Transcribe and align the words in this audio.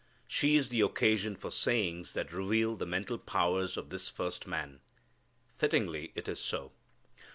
She 0.27 0.55
is 0.55 0.69
the 0.69 0.81
occasion 0.81 1.35
for 1.35 1.51
sayings 1.51 2.13
that 2.13 2.33
reveal 2.33 2.75
the 2.75 2.87
mental 2.87 3.19
powers 3.19 3.77
of 3.77 3.89
this 3.89 4.09
first 4.09 4.47
man. 4.47 4.79
Fittingly 5.59 6.11
it 6.15 6.27
is 6.27 6.39
so. 6.39 6.71